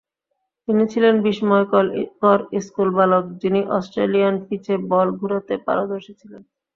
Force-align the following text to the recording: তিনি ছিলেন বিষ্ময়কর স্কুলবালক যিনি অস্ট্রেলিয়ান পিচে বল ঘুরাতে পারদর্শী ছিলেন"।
তিনি 0.67 0.83
ছিলেন 0.87 1.15
বিষ্ময়কর 1.23 2.39
স্কুলবালক 2.61 3.23
যিনি 3.41 3.61
অস্ট্রেলিয়ান 3.77 4.35
পিচে 4.45 4.73
বল 4.89 5.07
ঘুরাতে 5.19 5.53
পারদর্শী 5.65 6.13
ছিলেন"। 6.21 6.41